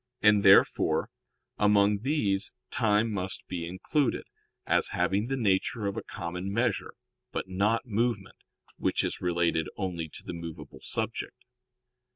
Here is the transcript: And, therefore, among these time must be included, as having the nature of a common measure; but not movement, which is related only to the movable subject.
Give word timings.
And, 0.23 0.41
therefore, 0.41 1.11
among 1.59 1.99
these 1.99 2.53
time 2.71 3.11
must 3.13 3.47
be 3.47 3.67
included, 3.67 4.23
as 4.65 4.87
having 4.97 5.27
the 5.27 5.37
nature 5.37 5.85
of 5.85 5.95
a 5.95 6.01
common 6.01 6.51
measure; 6.51 6.95
but 7.31 7.47
not 7.47 7.85
movement, 7.85 8.37
which 8.77 9.03
is 9.03 9.21
related 9.21 9.69
only 9.77 10.09
to 10.09 10.23
the 10.23 10.33
movable 10.33 10.81
subject. 10.81 11.45